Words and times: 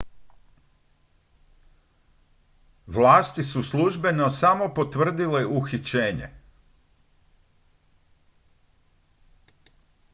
vlasti 2.87 3.43
su 3.43 3.63
službeno 3.63 4.29
samo 4.31 4.73
potvrdile 4.73 5.45
uhićenje 5.45 6.29